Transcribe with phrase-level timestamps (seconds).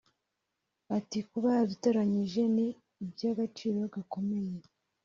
[0.97, 2.67] Ati" Kuba yaradutoranyije ni
[3.03, 4.55] iby’agaciro gakomeye